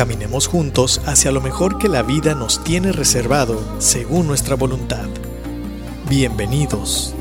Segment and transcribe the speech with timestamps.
[0.00, 5.06] Caminemos juntos hacia lo mejor que la vida nos tiene reservado según nuestra voluntad.
[6.08, 7.14] Bienvenidos.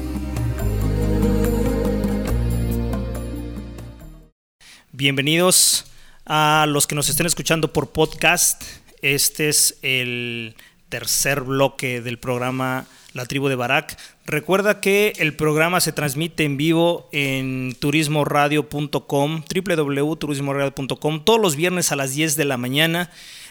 [4.93, 5.87] Bienvenidos
[6.25, 8.63] a los que nos estén escuchando por podcast.
[9.01, 10.55] Este es el
[10.87, 13.97] tercer bloque del programa La Tribu de Barak.
[14.25, 21.95] Recuerda que el programa se transmite en vivo en turismoradio.com, www.turismoradio.com, todos los viernes a
[21.95, 23.09] las 10 de la mañana.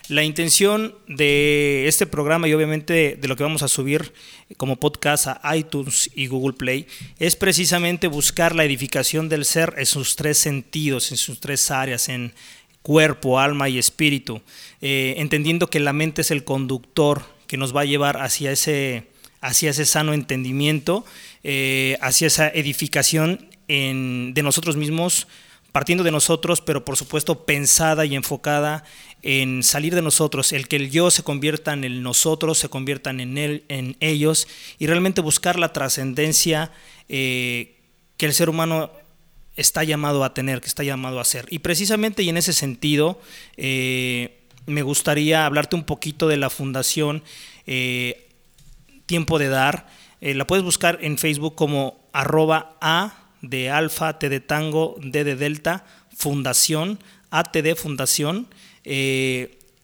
[0.09, 4.15] La intención de este programa y obviamente de lo que vamos a subir
[4.57, 6.87] como podcast a iTunes y Google Play
[7.19, 12.09] es precisamente buscar la edificación del ser en sus tres sentidos, en sus tres áreas,
[12.09, 12.33] en
[12.81, 14.41] cuerpo, alma y espíritu,
[14.81, 19.09] eh, entendiendo que la mente es el conductor que nos va a llevar hacia ese,
[19.41, 21.05] hacia ese sano entendimiento,
[21.45, 25.29] eh, hacia esa edificación de nosotros mismos,
[25.73, 28.85] partiendo de nosotros, pero por supuesto pensada y enfocada
[29.23, 33.21] en salir de nosotros, el que el yo se convierta en el nosotros, se conviertan
[33.21, 36.73] en él, en ellos, y realmente buscar la trascendencia
[37.09, 37.77] eh,
[38.17, 38.91] que el ser humano
[39.57, 41.47] está llamado a tener, que está llamado a ser.
[41.51, 43.21] Y precisamente y en ese sentido,
[43.57, 47.23] eh, me gustaría hablarte un poquito de la fundación
[49.09, 49.89] Tiempo de Dar.
[50.21, 55.25] Eh, la puedes buscar en Facebook como arroba A de Alfa, T de Tango, D
[55.25, 55.85] de Delta,
[56.17, 58.47] Fundación, ATD Fundación.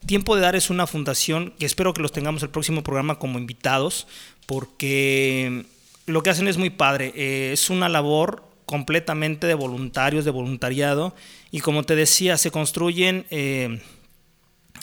[0.07, 3.39] Tiempo de Dar es una fundación que espero que los tengamos el próximo programa como
[3.39, 4.07] invitados,
[4.47, 5.65] porque
[6.07, 7.53] lo que hacen es muy padre.
[7.53, 11.15] es una labor completamente de voluntarios, de voluntariado.
[11.51, 13.81] Y como te decía, se construyen eh,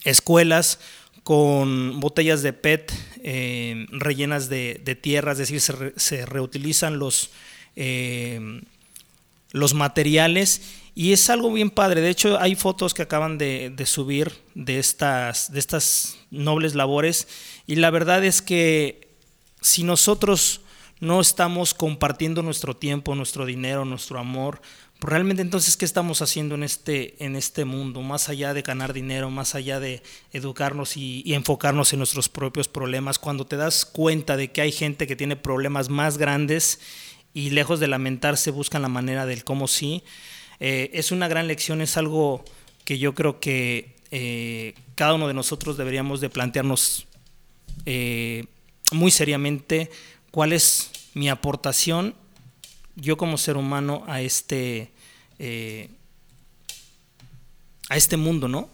[0.04, 0.80] escuelas
[1.24, 2.92] con botellas de PET
[3.24, 7.32] eh, rellenas de, tierra, es decir, se, reutilizan los,
[7.76, 8.62] eh,
[9.52, 10.62] los materiales
[10.96, 12.02] y es algo bien padre.
[12.02, 17.28] De hecho, hay fotos que acaban de, de, subir de estas, de estas nobles labores
[17.68, 19.08] y la verdad es que
[19.62, 20.62] si nosotros
[21.02, 24.62] no estamos compartiendo nuestro tiempo, nuestro dinero, nuestro amor.
[25.04, 28.02] Realmente entonces, ¿qué estamos haciendo en este, en este mundo?
[28.02, 33.18] Más allá de ganar dinero, más allá de educarnos y, enfocarnos en nuestros propios problemas,
[33.18, 36.80] cuando te das cuenta de que hay gente que tiene problemas más grandes
[37.34, 40.04] y lejos de lamentarse buscan la manera del cómo sí,
[40.60, 42.46] eh, es una gran lección, es algo
[42.86, 47.08] que yo creo que eh, cada uno de nosotros deberíamos de plantearnos
[47.88, 48.46] eh,
[48.92, 49.90] muy seriamente
[50.30, 52.14] cuál es mi aportación
[52.96, 54.92] yo como ser humano a este,
[55.40, 55.90] eh,
[57.90, 58.70] a este mundo, ¿no?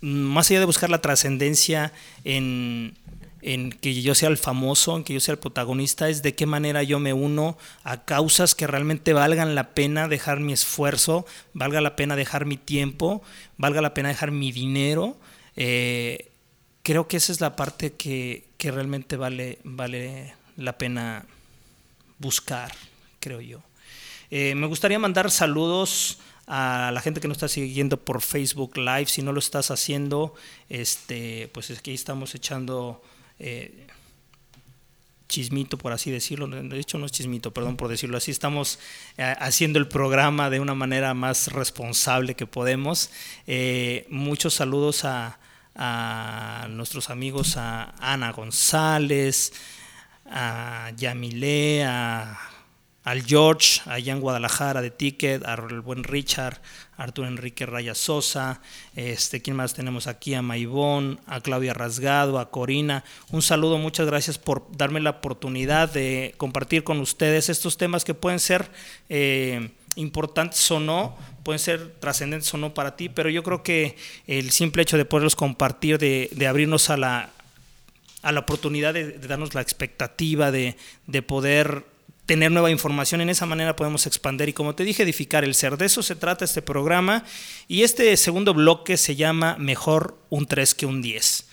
[0.00, 1.92] Más allá de buscar la trascendencia
[2.24, 2.94] en,
[3.42, 6.46] en que yo sea el famoso, en que yo sea el protagonista, es de qué
[6.46, 11.80] manera yo me uno a causas que realmente valgan la pena dejar mi esfuerzo, valga
[11.80, 13.22] la pena dejar mi tiempo,
[13.56, 15.16] valga la pena dejar mi dinero.
[15.56, 16.30] Eh,
[16.82, 21.24] creo que esa es la parte que, que realmente vale, vale la pena
[22.18, 22.72] buscar,
[23.28, 23.60] creo yo.
[24.30, 29.06] Eh, me gustaría mandar saludos a la gente que nos está siguiendo por Facebook Live.
[29.06, 30.34] Si no lo estás haciendo,
[30.70, 33.02] este, pues aquí estamos echando
[33.38, 33.86] eh,
[35.28, 36.46] chismito, por así decirlo.
[36.46, 38.30] De hecho, no es chismito, perdón por decirlo así.
[38.30, 38.78] Estamos
[39.18, 43.10] eh, haciendo el programa de una manera más responsable que podemos.
[44.08, 45.38] muchos saludos a,
[45.74, 49.52] a nuestros amigos, a Ana González
[50.30, 52.38] a Yamile, a,
[53.04, 56.60] al George, allá en Guadalajara de Ticket, al buen Richard,
[56.96, 58.60] Arturo Enrique Raya Sosa,
[58.96, 60.34] este, ¿quién más tenemos aquí?
[60.34, 63.04] A Maibón, a Claudia Rasgado, a Corina.
[63.30, 68.14] Un saludo, muchas gracias por darme la oportunidad de compartir con ustedes estos temas que
[68.14, 68.70] pueden ser
[69.08, 73.96] eh, importantes o no, pueden ser trascendentes o no para ti, pero yo creo que
[74.26, 77.30] el simple hecho de poderlos compartir, de, de abrirnos a la,
[78.22, 80.76] a la oportunidad de, darnos la expectativa de,
[81.26, 81.84] poder
[82.28, 83.22] tener nueva información.
[83.22, 85.78] En esa manera podemos expandir y, como te dije, edificar el ser.
[85.78, 87.24] De eso se trata este programa.
[87.68, 91.48] Y este segundo bloque se llama Mejor un 3 que un 10.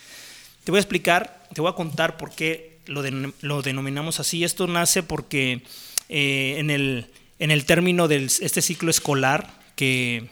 [0.66, 3.02] Te voy a explicar, te voy a contar por qué lo,
[3.40, 4.44] lo denominamos así.
[4.44, 5.62] Esto nace porque
[6.10, 7.08] eh, en, el,
[7.40, 10.28] en el término de este ciclo escolar que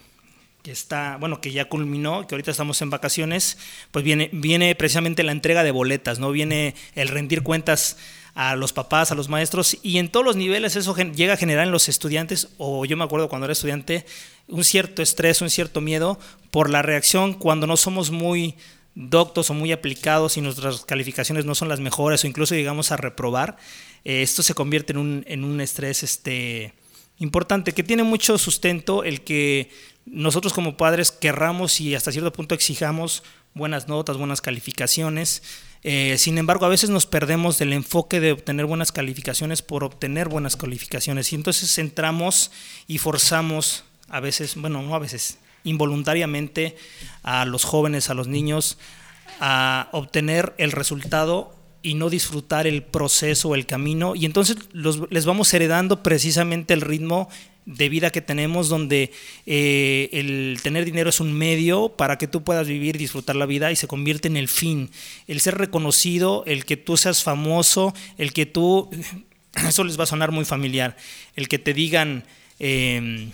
[0.62, 3.58] que está, bueno, que ya culminó, que ahorita estamos en vacaciones,
[3.90, 6.30] pues viene, viene precisamente la entrega de boletas, ¿no?
[6.32, 7.98] Viene el rendir cuentas
[8.34, 11.64] a los papás, a los maestros, y en todos los niveles eso llega a generar
[11.64, 14.04] en los estudiantes, o yo me acuerdo cuando era estudiante,
[14.48, 16.18] un cierto estrés, un cierto miedo
[16.50, 18.56] por la reacción cuando no somos muy
[18.94, 22.96] doctos o muy aplicados y nuestras calificaciones no son las mejores o incluso llegamos a
[22.96, 23.56] reprobar,
[24.04, 26.74] eh, esto se convierte en un, estrés este,
[27.18, 29.70] importante, que tiene mucho sustento el que
[30.06, 33.22] nosotros como padres querramos y hasta cierto punto exijamos
[33.54, 35.42] buenas notas, buenas calificaciones.
[35.86, 40.30] Eh, sin embargo, a veces nos perdemos del enfoque de obtener buenas calificaciones por obtener
[40.30, 41.30] buenas calificaciones.
[41.32, 42.50] Y entonces entramos
[42.86, 46.76] y forzamos, a veces, bueno, no a veces, involuntariamente
[47.22, 48.78] a los jóvenes, a los niños,
[49.40, 54.14] a obtener el resultado y no disfrutar el proceso, el camino.
[54.14, 57.28] Y entonces les vamos heredando precisamente el ritmo
[57.66, 59.12] de vida que tenemos, donde
[59.46, 63.72] eh, el tener dinero es un medio para que tú puedas vivir, disfrutar la vida
[63.72, 64.90] y se convierte en el fin.
[65.26, 68.90] El ser reconocido, el que tú seas famoso, el que tú,
[69.66, 70.96] eso les va a sonar muy familiar,
[71.36, 72.24] el que te digan
[72.58, 73.30] em,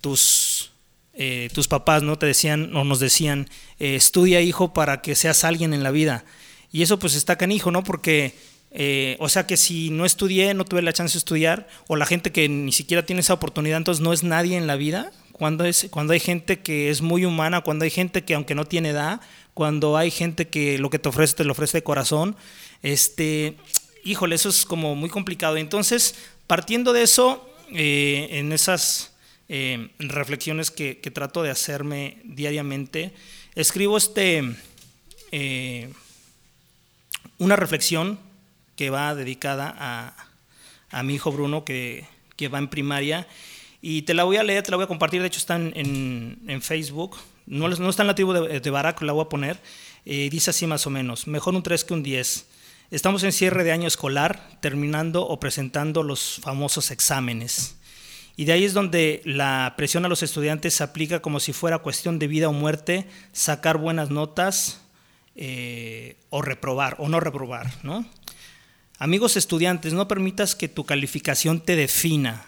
[0.00, 0.72] tus,
[1.14, 2.18] eh, tus papás, ¿no?
[2.18, 3.48] Te decían o nos decían,
[3.78, 6.24] eh, estudia hijo para que seas alguien en la vida.
[6.72, 7.84] Y eso pues está canijo, ¿no?
[7.84, 8.34] Porque
[8.76, 12.06] eh, o sea que si no estudié, no tuve la chance de estudiar, o la
[12.06, 15.12] gente que ni siquiera tiene esa oportunidad, entonces no es nadie en la vida.
[15.30, 18.64] Cuando, es, cuando hay gente que es muy humana, cuando hay gente que aunque no
[18.64, 19.20] tiene edad,
[19.54, 22.36] cuando hay gente que lo que te ofrece te lo ofrece de corazón,
[22.82, 23.56] este,
[24.04, 25.56] híjole, eso es como muy complicado.
[25.56, 26.16] Entonces,
[26.48, 29.12] partiendo de eso, eh, en esas
[29.48, 33.12] eh, reflexiones que, que, trato de hacerme diariamente,
[33.54, 34.56] escribo este,
[37.38, 38.18] una reflexión
[38.76, 40.14] que va dedicada a,
[40.90, 42.06] a mi hijo Bruno, que,
[42.36, 43.26] que, va en primaria.
[43.80, 46.40] Y te la voy a leer, te la voy a compartir, de hecho está en,
[46.46, 47.16] en, Facebook.
[47.46, 49.60] No, no, está en la tribu de, de Barak, la voy a poner.
[50.06, 52.46] Eh, dice así más o menos, mejor un 3 que un 10.
[52.90, 57.76] Estamos en cierre de año escolar, terminando o presentando los famosos exámenes.
[58.36, 61.78] Y de ahí es donde la presión a los estudiantes se aplica como si fuera
[61.78, 64.80] cuestión de vida o muerte, sacar buenas notas
[65.36, 68.04] eh, o reprobar o no reprobar, ¿no?
[69.04, 72.46] Amigos estudiantes, no permitas que tu calificación te defina.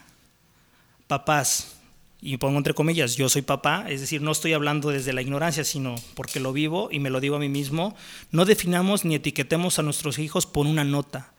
[1.07, 1.77] Papás,
[2.23, 5.65] y pongo entre comillas, yo soy papá, es decir, no estoy hablando desde la ignorancia,
[5.65, 7.95] sino porque lo vivo y me lo digo a mí mismo,
[8.31, 11.35] no definamos ni etiquetemos a nuestros hijos por una nota.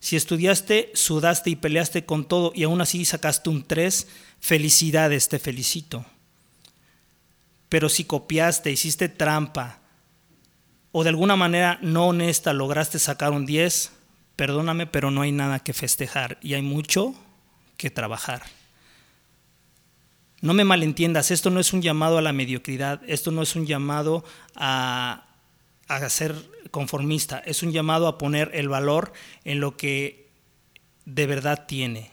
[0.00, 4.08] Si estudiaste, sudaste y peleaste con todo y aún así sacaste un 3,
[4.40, 6.04] felicidades, te felicito.
[7.68, 9.78] Pero si copiaste, hiciste trampa
[10.90, 13.92] o de alguna manera no honesta lograste sacar un 10,
[14.36, 17.14] perdóname, pero no hay nada que festejar y hay mucho
[17.76, 18.42] que trabajar.
[20.42, 23.66] No me malentiendas, esto no es un llamado a la mediocridad, esto no es un
[23.66, 24.24] llamado
[24.54, 25.26] a,
[25.88, 26.34] a ser
[26.70, 29.12] conformista, es un llamado a poner el valor
[29.44, 30.28] en lo que
[31.06, 32.10] de verdad tiene.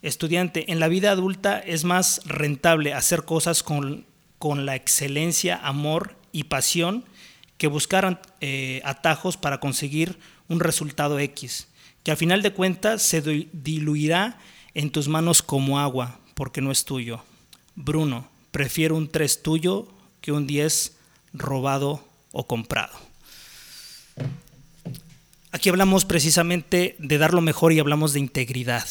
[0.00, 4.06] Estudiante, en la vida adulta es más rentable hacer cosas con,
[4.38, 7.04] con la excelencia, amor y pasión
[7.56, 11.68] que buscar eh, atajos para conseguir un resultado X,
[12.02, 13.20] que al final de cuentas se
[13.52, 14.38] diluirá
[14.74, 17.22] en tus manos como agua, porque no es tuyo.
[17.74, 19.88] Bruno, prefiero un 3 tuyo
[20.20, 20.96] que un 10
[21.32, 22.96] robado o comprado.
[25.50, 28.86] Aquí hablamos precisamente de dar lo mejor y hablamos de integridad.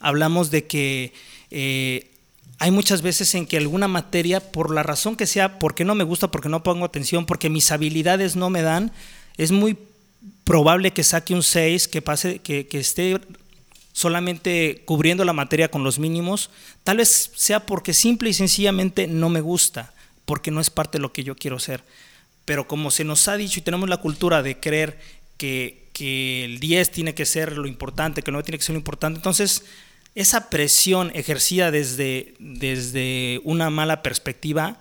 [0.00, 1.12] Hablamos de que
[1.50, 2.10] eh,
[2.58, 6.04] hay muchas veces en que alguna materia, por la razón que sea, porque no me
[6.04, 8.92] gusta, porque no pongo atención, porque mis habilidades no me dan,
[9.36, 9.76] es muy
[10.44, 13.18] probable que saque un 6, que, pase, que, esté
[13.92, 16.50] solamente cubriendo la materia con los mínimos,
[16.84, 21.02] tal vez sea porque simple y sencillamente no me gusta, porque no es parte de
[21.02, 21.82] lo que yo quiero ser.
[22.44, 24.98] Pero como se nos ha dicho y tenemos la cultura de creer
[25.38, 29.18] que, el 10 tiene que ser lo importante, que no tiene que ser lo importante,
[29.18, 29.64] entonces
[30.16, 34.80] esa presión ejercida desde, desde una mala perspectiva,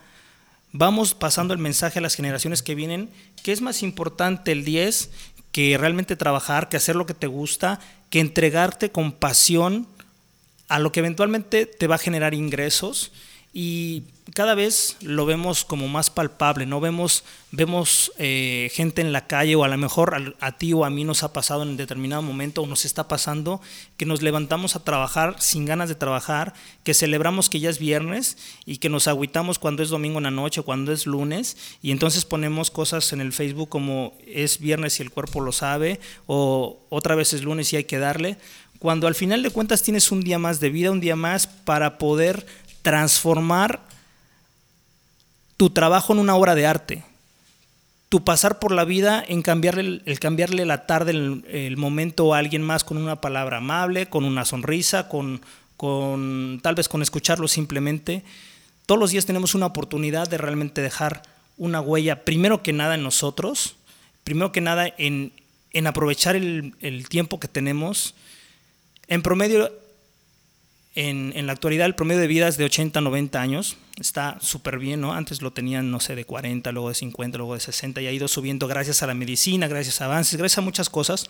[0.71, 3.11] vamos pasando el mensaje a las generaciones que vienen,
[3.43, 5.11] que es más importante el 10
[5.53, 7.79] que realmente trabajar, que hacer lo que te gusta,
[8.09, 9.87] que entregarte con pasión
[10.67, 13.13] a lo que eventualmente te va a generar ingresos
[13.55, 16.79] y cada vez lo vemos como más palpable, ¿no?
[16.79, 20.89] Vemos, vemos eh, gente en la calle o a lo mejor a, ti o a
[20.89, 23.61] mí nos ha pasado en determinado momento o nos está pasando
[23.95, 28.37] que nos levantamos a trabajar sin ganas de trabajar, que celebramos que ya es viernes
[28.65, 32.25] y que nos agüitamos cuando es domingo en la noche, cuando es lunes y entonces
[32.25, 37.13] ponemos cosas en el Facebook como es viernes y el cuerpo lo sabe o otra
[37.13, 38.37] vez es lunes y hay que darle,
[38.83, 41.97] cuando al final de cuentas tienes un día más de vida, un día más para
[41.97, 42.45] poder
[42.83, 43.81] transformar
[45.57, 47.03] tu trabajo en una obra de arte,
[48.09, 52.61] tu pasar por la vida en cambiarle, el cambiarle la tarde, el, momento a alguien
[52.61, 55.41] más con una palabra amable, con una sonrisa, con,
[55.77, 58.23] con tal vez con escucharlo simplemente.
[58.85, 61.23] Todos los días tenemos una oportunidad de realmente dejar
[61.57, 63.77] una huella, primero que nada en nosotros,
[64.23, 65.31] primero que nada en,
[65.71, 68.13] en aprovechar el, el tiempo que tenemos.
[69.07, 69.71] En promedio,
[70.95, 74.77] en, la actualidad el promedio de vida es de 80 a 90 años, está súper
[74.77, 75.13] bien, ¿no?
[75.13, 78.11] Antes lo tenían, no sé, de 40, luego de 50, luego de 60 y ha
[78.11, 81.29] ido subiendo gracias a la medicina, gracias a avances, gracias a muchas cosas.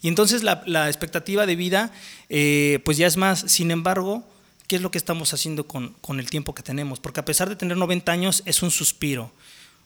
[0.00, 1.92] Y entonces la, la expectativa de vida,
[2.28, 4.26] eh, pues ya es más, sin embargo,
[4.66, 7.00] ¿qué es lo que estamos haciendo con, con el tiempo que tenemos?
[7.00, 9.30] Porque a pesar de tener 90 años, es un suspiro.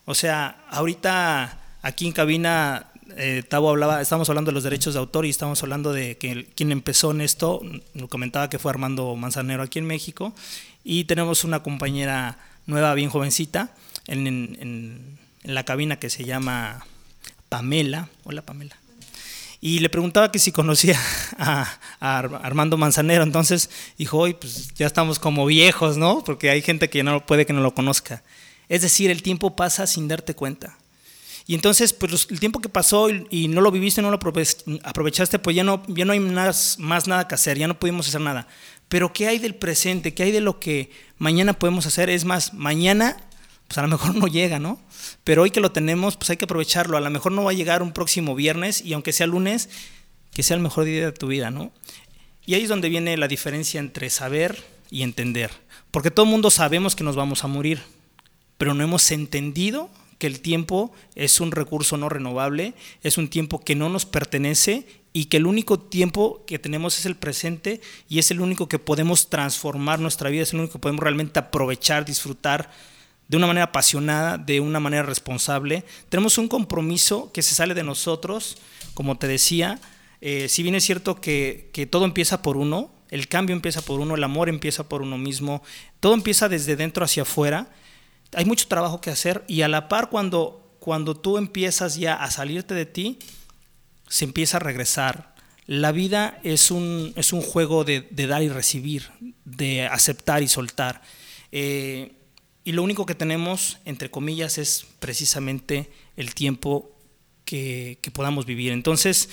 [0.05, 2.87] O sea, ahorita aquí en cabina
[3.17, 6.47] eh, Tavo hablaba, estábamos hablando de los derechos de autor y estábamos hablando de que
[6.57, 7.61] quien empezó en esto,
[7.95, 10.35] nos comentaba que fue Armando Manzanero aquí en México,
[10.85, 13.75] y tenemos una compañera nueva, bien jovencita,
[14.07, 16.85] en, la cabina que se llama
[17.49, 18.09] Pamela.
[18.25, 18.77] Hola Pamela.
[19.61, 20.99] Y le preguntaba que si conocía
[21.39, 21.69] a,
[22.01, 26.25] a Armando Manzanero, entonces dijo, hoy pues ya estamos como viejos, ¿no?
[26.25, 28.23] Porque hay gente que no puede que no lo conozca.
[28.69, 30.77] Es decir, el tiempo pasa sin darte cuenta.
[31.47, 34.19] Y entonces, pues el tiempo que pasó y, no lo viviste, no lo
[34.83, 38.21] aprovechaste, pues ya no, ya no hay más, nada que hacer, ya no pudimos hacer
[38.21, 38.49] nada.
[38.89, 40.13] Pero ¿qué hay del presente?
[40.13, 42.11] ¿Qué hay de lo que mañana podemos hacer?
[42.11, 43.17] Es más, mañana,
[43.69, 44.81] pues a lo mejor no llega, ¿no?
[45.23, 46.97] Pero hoy que lo tenemos, pues hay que aprovecharlo.
[46.97, 49.69] A lo mejor no va a llegar un próximo viernes y aunque sea lunes,
[50.33, 51.73] que sea el mejor día de tu vida, ¿no?
[52.45, 55.53] Y ahí es donde viene la diferencia entre saber y entender.
[55.93, 57.83] Porque todo el mundo sabemos que nos vamos a morir,
[58.59, 63.61] pero no hemos entendido que el tiempo es un recurso no renovable, es un tiempo
[63.61, 68.19] que no nos pertenece y que el único tiempo que tenemos es el presente y
[68.19, 72.05] es el único que podemos transformar nuestra vida, es el único que podemos realmente aprovechar,
[72.05, 72.71] disfrutar
[73.29, 75.85] de una manera apasionada, de una manera responsable.
[76.09, 78.59] Tenemos un compromiso que se sale de nosotros,
[78.95, 79.81] como te decía,
[80.21, 84.01] eh, si bien es cierto que, que todo empieza por uno, el cambio empieza por
[84.01, 85.63] uno, el amor empieza por uno mismo,
[86.01, 87.69] todo empieza desde dentro hacia afuera
[88.37, 92.31] hay mucho trabajo que hacer y a la par cuando, cuando tú empiezas ya a
[92.31, 93.19] salirte de ti,
[94.09, 95.35] se empieza a regresar.
[95.67, 99.11] La vida es un, es un juego de, dar y recibir,
[99.47, 101.01] de aceptar y soltar.
[101.51, 102.13] Eh,
[102.63, 106.95] y lo único que tenemos, entre comillas, es precisamente el tiempo
[107.47, 108.73] que, que, podamos vivir.
[108.73, 109.31] Entonces,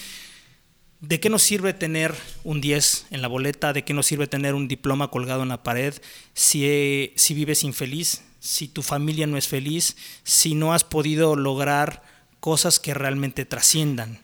[1.01, 3.73] ¿de qué nos sirve tener un 10 en la boleta?
[3.73, 5.93] ¿De qué nos sirve tener un diploma colgado en la pared
[6.33, 8.23] si, si vives infeliz?
[8.43, 9.95] Si tu familia no es feliz,
[10.25, 12.03] si no has podido lograr
[12.41, 14.19] cosas que realmente trasciendan.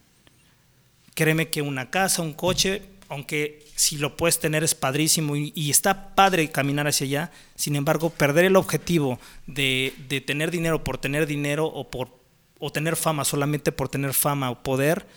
[1.14, 6.16] Créeme que una casa, un coche, aunque si lo puedes tener es padrísimo y, está
[6.16, 9.94] padre caminar hacia allá, sin embargo, perder el objetivo de,
[10.28, 12.20] tener dinero por tener dinero o por
[12.60, 15.08] o tener fama solamente por tener fama o poder,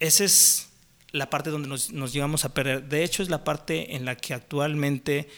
[0.00, 0.70] esa es
[1.12, 2.88] la parte donde nos, nos llegamos a perder.
[2.88, 5.28] De hecho, es la parte en la que actualmente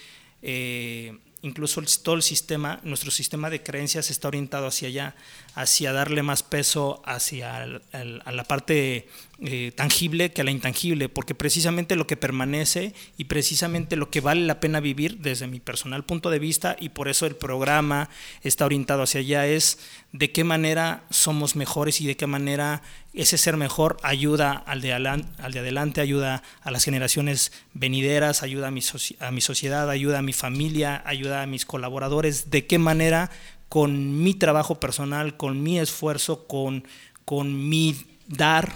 [0.40, 5.14] eh, incluso todo el sistema, nuestro sistema de creencias está orientado hacia allá,
[5.58, 9.08] hacia darle más peso hacia a la parte
[9.40, 14.20] eh, tangible que a la intangible, porque precisamente lo que permanece y precisamente lo que
[14.20, 18.08] vale la pena vivir desde mi personal punto de vista, y por eso el programa
[18.44, 19.80] está orientado hacia allá, es
[20.12, 24.92] de qué manera somos mejores y de qué manera ese ser mejor ayuda al de,
[24.92, 28.82] al de adelante, ayuda a las generaciones venideras, ayuda a mi,
[29.18, 33.30] a mi sociedad, ayuda a mi familia, ayuda a mis colaboradores, de qué manera
[33.68, 36.86] con mi trabajo personal, con mi esfuerzo, con,
[37.24, 37.96] con mi
[38.26, 38.72] dar,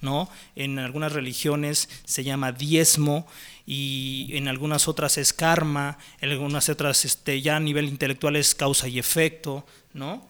[0.00, 0.28] ¿no?
[0.54, 3.26] En algunas religiones se llama diezmo
[3.66, 8.54] y en algunas otras es karma, en algunas otras este, ya a nivel intelectual es
[8.54, 10.26] causa y efecto, ¿no?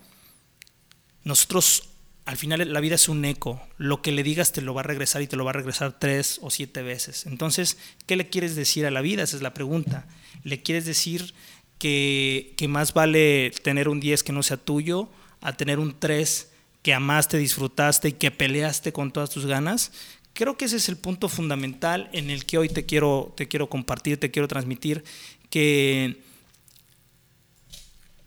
[1.25, 1.91] Nosotros
[2.25, 4.85] al final la vida es un eco, lo que le digas te lo va a
[4.85, 7.25] regresar y te lo va a regresar tres o siete veces.
[7.27, 9.23] Entonces, ¿qué le quieres decir a la vida?
[9.23, 10.07] Esa es la pregunta.
[10.43, 11.35] ¿Le quieres decir
[11.79, 15.09] que, más vale tener un 10 que no sea tuyo
[15.41, 16.51] a tener un 3
[16.83, 19.93] que amaste, disfrutaste y que peleaste con todas tus ganas.
[20.33, 23.69] Creo que ese es el punto fundamental en el que hoy te quiero, te quiero
[23.69, 25.05] compartir, te quiero transmitir,
[25.51, 26.21] que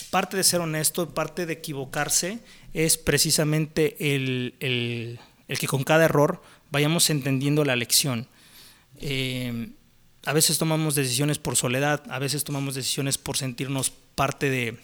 [0.10, 2.40] parte de ser honesto, parte de equivocarse,
[2.74, 6.42] es precisamente el, que con cada error
[6.72, 8.28] vayamos entendiendo la lección.
[9.02, 9.70] Eh,
[10.26, 14.78] a veces tomamos decisiones por soledad, a veces tomamos decisiones por sentirnos parte de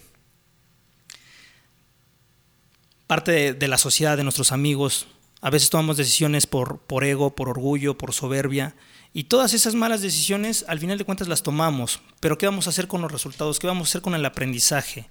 [3.06, 5.06] parte de, la sociedad, de nuestros amigos.
[5.40, 8.74] A veces tomamos decisiones por, por ego, por orgullo, por soberbia.
[9.12, 12.00] Y todas esas malas decisiones, al final de cuentas, las tomamos.
[12.18, 13.60] Pero ¿qué vamos a hacer con los resultados?
[13.60, 15.08] ¿Qué vamos a hacer con el aprendizaje?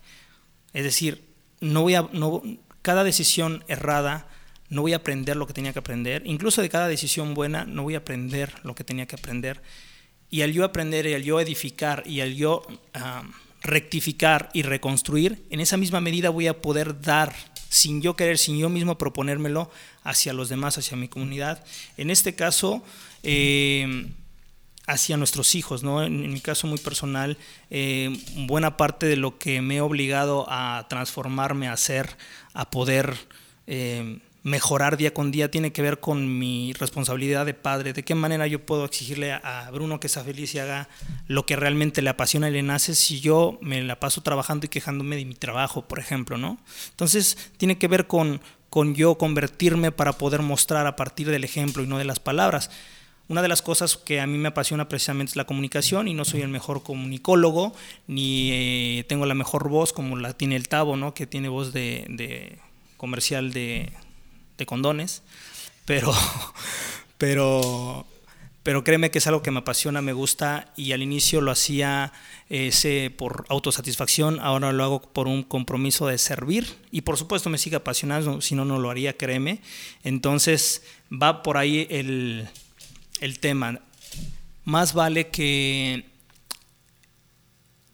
[0.73, 1.25] Es decir,
[1.61, 2.41] no voy a, no,
[2.81, 4.27] cada decisión errada
[4.69, 6.23] no voy a aprender lo que tenía que aprender.
[6.25, 9.61] Incluso de cada decisión buena no voy a aprender lo que tenía que aprender.
[10.29, 12.63] Y al yo aprender y al yo edificar y al yo
[12.93, 13.23] ah,
[13.61, 17.33] rectificar y reconstruir, en esa misma medida voy a poder dar
[17.69, 19.69] sin yo querer, sin yo mismo proponérmelo
[20.03, 21.63] hacia los demás, hacia mi comunidad.
[21.97, 22.83] En este caso,
[23.23, 24.07] eh,
[24.87, 26.03] hacia nuestros hijos, ¿no?
[26.03, 27.37] En, mi caso muy personal,
[27.69, 28.17] eh,
[28.47, 32.17] buena parte de lo que me he obligado a transformarme, a hacer,
[32.53, 33.15] a poder
[33.67, 38.13] eh, mejorar día con día tiene que ver con mi responsabilidad de padre, de qué
[38.13, 40.87] manera yo puedo exigirle a Bruno que sea feliz y haga
[41.27, 44.69] lo que realmente le apasiona y le nace si yo me la paso trabajando y
[44.69, 46.59] quejándome de mi trabajo, por ejemplo, ¿no?
[46.91, 51.81] Entonces tiene que ver con, con yo convertirme para poder mostrar a partir del ejemplo
[51.81, 52.69] y no de las palabras.
[53.27, 56.23] Una de las cosas que a mí me apasiona precisamente es la comunicación y no
[56.23, 57.73] soy el mejor comunicólogo
[58.05, 61.15] ni eh, tengo la mejor voz como la tiene el Tavo, ¿no?
[61.15, 62.59] que tiene voz de, de
[62.97, 63.91] comercial de,
[64.57, 65.23] de condones,
[65.85, 66.13] pero,
[67.17, 68.05] pero,
[68.63, 72.11] pero créeme que es algo que me apasiona, me gusta y al inicio lo hacía
[72.49, 77.57] ese por autosatisfacción, ahora lo hago por un compromiso de servir y por supuesto me
[77.57, 79.61] sigue apasionando, si no, no lo haría, créeme.
[80.03, 82.47] Entonces va por ahí el,
[83.21, 83.79] el tema.
[84.63, 86.05] Más vale que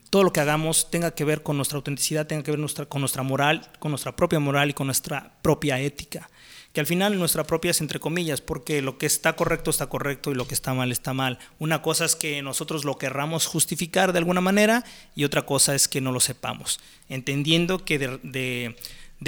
[0.09, 3.23] todo lo que hagamos tenga que ver con nuestra autenticidad, tenga que ver con nuestra
[3.23, 6.29] moral, con nuestra propia moral y con nuestra propia ética
[6.73, 10.31] que al final nuestra propia es entre comillas, porque lo que está correcto está correcto
[10.31, 11.39] y lo que está mal está mal.
[11.59, 14.83] Una cosa es que nosotros lo querramos justificar de alguna manera
[15.15, 18.75] y otra cosa es que no lo sepamos, entendiendo que de de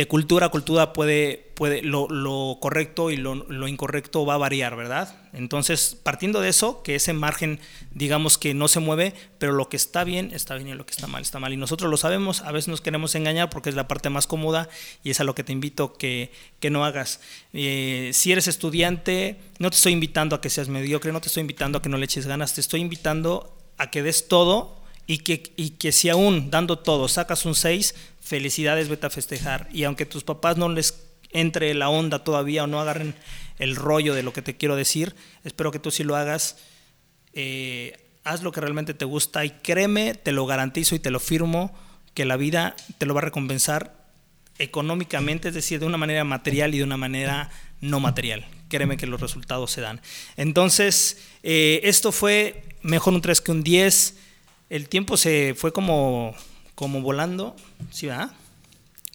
[0.08, 4.76] cultura a cultura puede, puede lo, lo correcto y lo, lo, incorrecto va a variar,
[4.76, 5.16] ¿verdad?
[5.34, 7.60] Entonces, partiendo de eso, que ese margen,
[7.92, 10.94] digamos que no se mueve, pero lo que está bien, está bien y lo que
[10.94, 11.54] está mal, está mal.
[11.54, 14.68] Y nosotros lo sabemos, a veces nos queremos engañar porque es la parte más cómoda
[15.04, 17.22] y es a lo que te invito que, que no hagas.
[17.54, 21.42] Eh, si eres estudiante, no te estoy invitando a que seas mediocre, no te estoy
[21.42, 25.20] invitando a que no le eches ganas, te estoy invitando a que des todo y
[25.20, 29.68] que, y que si aún dando todo sacas un 6, felicidades, vete a festejar.
[29.72, 33.16] Y aunque tus papás no les entre la onda todavía o no agarren
[33.60, 36.58] el rollo de lo que te quiero decir, espero que tú sí lo hagas.
[37.34, 41.20] Eh, haz lo que realmente te gusta y créeme, te lo garantizo y te lo
[41.20, 41.74] firmo,
[42.14, 44.04] que la vida te lo va a recompensar
[44.60, 47.50] económicamente, es decir, de una manera material y de una manera
[47.82, 48.46] no material.
[48.70, 50.00] Créeme que los resultados se dan.
[50.38, 54.16] Entonces, eh, esto fue mejor un 3 que un 10.
[54.74, 56.36] El tiempo se fue como
[56.74, 57.56] como volando,
[57.92, 58.32] ¿sí verdad?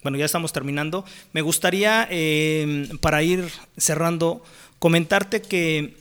[0.03, 1.03] Bueno, ya estamos terminando.
[1.33, 3.45] Me gustaría, eh, para ir
[3.75, 4.41] cerrando,
[4.79, 5.97] comentarte que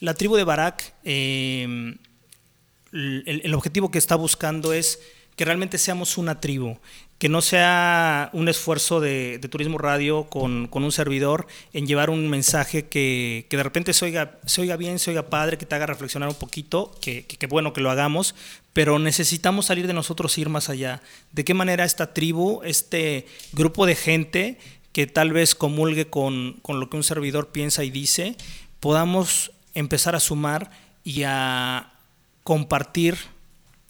[0.00, 2.00] la tribu de Barak, el,
[2.92, 5.00] el objetivo que está buscando es
[5.36, 6.78] que realmente seamos una tribu,
[7.18, 12.86] que no sea un esfuerzo de, Turismo Radio con, un servidor en llevar un mensaje
[12.86, 16.94] que, de repente se oiga, bien, se oiga padre, que te haga reflexionar un poquito,
[17.00, 18.34] que, bueno que lo hagamos,
[18.72, 21.02] pero necesitamos salir de nosotros e ir más allá.
[21.32, 24.58] ¿De qué manera esta tribu, este grupo de gente
[24.92, 28.36] que tal vez comulgue con, con lo que un servidor piensa y dice,
[28.80, 30.70] podamos empezar a sumar
[31.04, 31.92] y a
[32.42, 33.16] compartir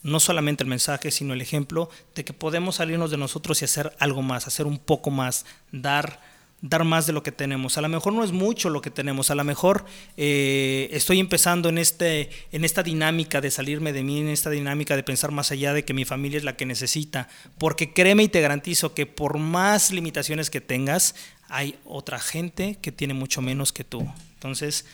[0.04, 3.96] no solamente el mensaje, sino el ejemplo de que podemos salirnos de nosotros y hacer
[3.98, 6.20] algo más, hacer un poco más, dar,
[6.60, 7.78] dar más de lo que tenemos.
[7.78, 9.86] A lo mejor no es mucho lo que tenemos, a lo mejor
[10.18, 14.94] eh, estoy empezando en, este, en esta dinámica de salirme de mí, en esta dinámica
[14.94, 18.28] de pensar más allá de que mi familia es la que necesita, porque créeme y
[18.28, 21.14] te garantizo que por más limitaciones que tengas,
[21.48, 24.06] hay otra gente que tiene mucho menos que tú.
[24.34, 24.84] Entonces,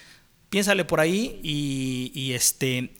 [0.50, 2.99] piénsale por ahí y, y este,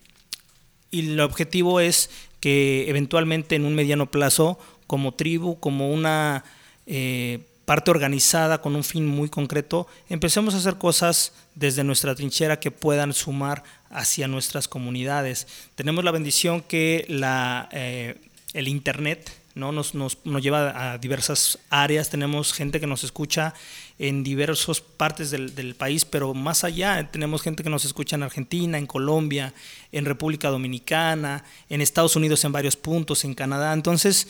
[0.91, 6.45] y el objetivo es que eventualmente en un mediano plazo, como tribu, como una
[6.87, 12.59] eh, parte organizada con un fin muy concreto, empecemos a hacer cosas desde nuestra trinchera
[12.59, 15.47] que puedan sumar hacia nuestras comunidades.
[15.77, 18.17] Tenemos la bendición que la, eh,
[18.55, 19.73] el Internet ¿no?
[19.73, 23.55] Nos, nos, nos, lleva a diversas áreas, tenemos gente que nos escucha
[23.99, 28.23] en diversas partes del, del, país, pero más allá tenemos gente que nos escucha en
[28.23, 29.53] Argentina, en Colombia,
[29.93, 33.73] en República Dominicana, en Estados Unidos en varios puntos, en Canadá.
[33.73, 34.29] Entonces,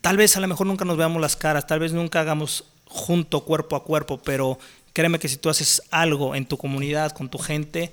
[0.00, 3.44] tal vez a lo mejor nunca nos veamos las caras, tal vez nunca hagamos junto
[3.44, 4.58] cuerpo a cuerpo, pero
[4.92, 7.92] créeme que si tú haces algo en tu comunidad, con tu gente,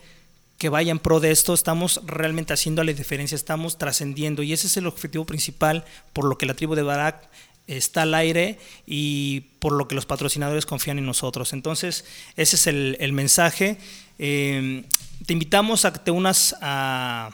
[0.60, 4.67] que vaya en pro de esto, estamos realmente haciendo la diferencia, estamos trascendiendo y ese
[4.67, 7.30] es el objetivo principal por lo que la tribu de Barak
[7.65, 11.54] está al aire y por lo que los patrocinadores confían en nosotros.
[11.54, 12.04] Entonces,
[12.36, 13.78] ese es el, mensaje.
[14.17, 14.84] Eh,
[15.26, 17.30] te invitamos a que te unas a,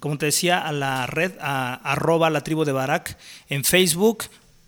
[0.00, 3.16] como te decía, a la red, a arroba la tribu de Barak
[3.48, 4.24] en Facebook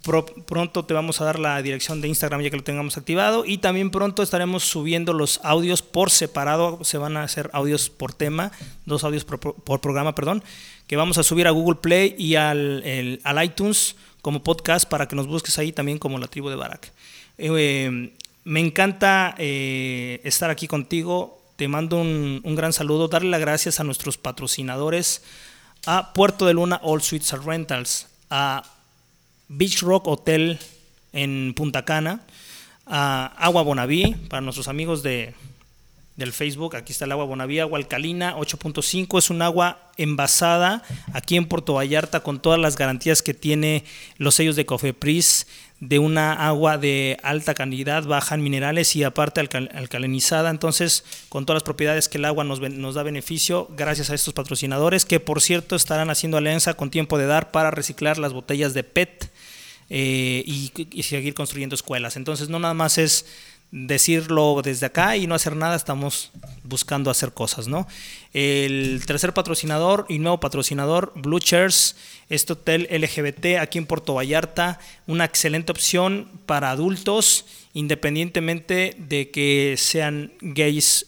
[0.07, 3.59] pronto te vamos a dar la dirección de Instagram ya que lo tengamos activado y
[3.59, 8.53] también pronto estaremos subiendo los audios por separado, se van a hacer audios por tema,
[8.85, 10.42] dos audios por, programa, perdón,
[10.87, 15.16] que vamos a subir a Google Play y al, al, iTunes como podcast para que
[15.16, 16.92] nos busques ahí también como la tribu de Barak.
[17.38, 18.12] Eh,
[18.45, 23.81] me encanta eh, estar aquí contigo, te mando un, un gran saludo, darle las gracias
[23.81, 25.23] a nuestros patrocinadores,
[25.85, 28.62] a Puerto de Luna All Suites Rentals, a
[29.48, 30.59] Beach Rock Hotel
[31.12, 32.20] en Punta Cana,
[32.85, 35.35] Agua Bonaví, para nuestros amigos de,
[36.16, 40.82] del Facebook, aquí está el agua Bonaví, agua alcalina 8.5, es un agua envasada
[41.12, 43.85] aquí en Puerto Vallarta con todas las garantías que tiene
[44.18, 45.46] los sellos de Cofepris,
[45.81, 51.57] de una agua de alta calidad, baja en minerales y aparte alcalinizada, entonces con todas
[51.57, 52.61] las propiedades que el agua nos,
[52.95, 57.27] da beneficio gracias a estos patrocinadores que por cierto estarán haciendo alianza con tiempo de
[57.27, 59.31] dar para reciclar las botellas de PET
[59.91, 62.17] eh, y, seguir construyendo escuelas.
[62.17, 63.27] Entonces no nada más es
[63.70, 66.31] decirlo desde acá y no hacer nada, estamos
[66.62, 67.87] buscando hacer cosas, ¿no?
[68.33, 71.96] El tercer patrocinador y nuevo patrocinador, Blue Chairs,
[72.29, 79.74] este hotel LGBT aquí en Puerto Vallarta, una excelente opción para adultos, independientemente de que
[79.79, 81.07] sean gays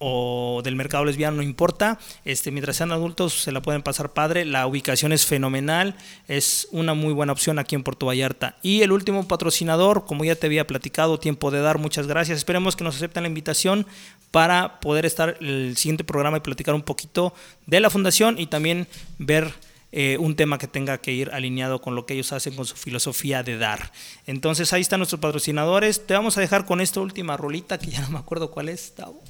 [0.00, 1.98] o del mercado lesbiano, no importa.
[2.24, 4.46] Este, mientras sean adultos, se la pueden pasar padre.
[4.46, 5.94] La ubicación es fenomenal,
[6.26, 8.56] es una muy buena opción aquí en Puerto Vallarta.
[8.62, 12.38] Y el último patrocinador, como ya te había platicado, tiempo de dar, muchas gracias.
[12.38, 13.86] Esperemos que nos acepten la invitación
[14.30, 17.34] para poder estar el siguiente programa y platicar un poquito
[17.66, 19.52] de la fundación y también ver
[19.92, 22.76] eh, un tema que tenga que ir alineado con lo que ellos hacen con su
[22.76, 23.92] filosofía de dar.
[24.26, 26.06] Entonces ahí están nuestros patrocinadores.
[26.06, 28.94] Te vamos a dejar con esta última rolita que ya no me acuerdo cuál es,
[28.94, 29.22] Tavo.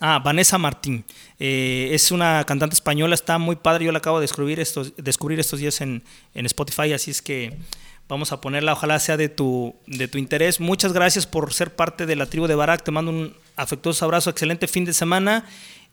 [0.00, 1.04] Ah, Vanessa Martín.
[1.38, 3.84] Eh, es una cantante española, está muy padre.
[3.84, 6.02] Yo la acabo de descubrir estos, descubrir estos días en,
[6.34, 7.58] Spotify, así es que
[8.08, 8.74] vamos a ponerla.
[8.74, 10.60] Ojalá sea de tu, de tu interés.
[10.60, 12.84] Muchas gracias por ser parte de la tribu de Barak.
[12.84, 15.44] Te mando un afectuoso abrazo, excelente fin de semana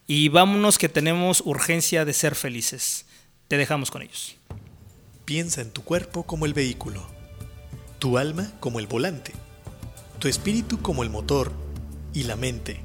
[0.05, 3.07] y vámonos que tenemos urgencia de ser felices.
[3.47, 4.37] Te dejamos con ellos.
[5.25, 7.07] Piensa en tu cuerpo como el vehículo,
[7.97, 9.33] tu alma como el volante,
[10.19, 11.51] tu espíritu como el motor
[12.13, 12.84] y la mente